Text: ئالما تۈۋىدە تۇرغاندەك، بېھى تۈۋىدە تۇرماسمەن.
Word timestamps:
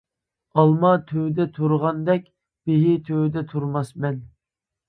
ئالما 0.61 0.93
تۈۋىدە 1.11 1.45
تۇرغاندەك، 1.59 2.25
بېھى 2.71 2.97
تۈۋىدە 3.11 3.45
تۇرماسمەن. 3.53 4.19